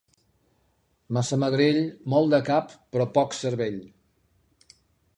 Massamagrell, 1.17 1.79
molt 2.15 2.33
de 2.33 2.41
cap, 2.51 2.75
però 2.97 3.09
poc 3.19 3.39
cervell. 3.45 3.81